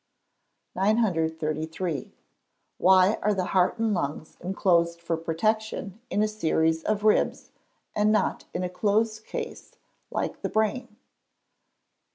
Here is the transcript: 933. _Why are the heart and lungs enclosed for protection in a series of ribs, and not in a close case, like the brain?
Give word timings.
933. 0.73 2.11
_Why 2.81 3.19
are 3.21 3.35
the 3.35 3.45
heart 3.45 3.77
and 3.77 3.93
lungs 3.93 4.35
enclosed 4.39 4.99
for 4.99 5.15
protection 5.15 6.01
in 6.09 6.23
a 6.23 6.27
series 6.27 6.81
of 6.83 7.03
ribs, 7.03 7.51
and 7.95 8.11
not 8.11 8.45
in 8.51 8.63
a 8.63 8.67
close 8.67 9.19
case, 9.19 9.75
like 10.09 10.41
the 10.41 10.49
brain? 10.49 10.95